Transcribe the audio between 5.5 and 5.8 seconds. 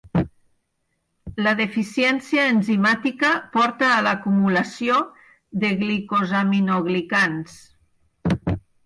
de